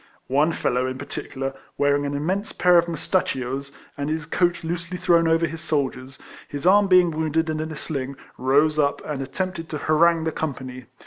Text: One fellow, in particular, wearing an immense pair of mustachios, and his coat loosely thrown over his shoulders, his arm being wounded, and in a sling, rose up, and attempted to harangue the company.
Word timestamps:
One 0.33 0.51
fellow, 0.51 0.87
in 0.87 0.97
particular, 0.97 1.53
wearing 1.77 2.07
an 2.07 2.15
immense 2.15 2.53
pair 2.53 2.79
of 2.79 2.87
mustachios, 2.87 3.71
and 3.95 4.09
his 4.09 4.25
coat 4.25 4.63
loosely 4.63 4.97
thrown 4.97 5.27
over 5.27 5.45
his 5.45 5.63
shoulders, 5.63 6.17
his 6.47 6.65
arm 6.65 6.87
being 6.87 7.11
wounded, 7.11 7.51
and 7.51 7.61
in 7.61 7.69
a 7.69 7.75
sling, 7.75 8.15
rose 8.35 8.79
up, 8.79 9.03
and 9.05 9.21
attempted 9.21 9.69
to 9.69 9.77
harangue 9.77 10.23
the 10.23 10.31
company. 10.31 10.87